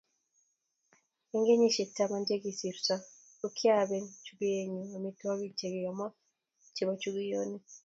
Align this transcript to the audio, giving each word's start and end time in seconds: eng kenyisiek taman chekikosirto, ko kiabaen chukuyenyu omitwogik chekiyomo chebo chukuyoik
eng 1.33 1.45
kenyisiek 1.47 1.89
taman 1.97 2.23
chekikosirto, 2.27 2.95
ko 3.39 3.47
kiabaen 3.57 4.05
chukuyenyu 4.25 4.81
omitwogik 4.97 5.53
chekiyomo 5.59 6.07
chebo 6.75 6.93
chukuyoik 7.01 7.63